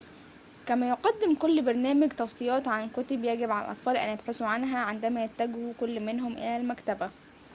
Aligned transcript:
كما 0.67 0.89
يقدم 0.89 1.35
كل 1.35 1.61
برنامج 1.61 2.09
توصيات 2.09 2.67
عن 2.67 2.89
كتب 2.89 3.23
يجب 3.23 3.51
على 3.51 3.65
الأطفال 3.65 3.97
أن 3.97 4.13
يبحثوا 4.13 4.47
عنها 4.47 4.77
عندما 4.79 5.23
يتوجه 5.23 5.73
كل 5.79 5.99
منهم 5.99 6.33
إلى 6.33 6.57
المكتبة 6.57 7.09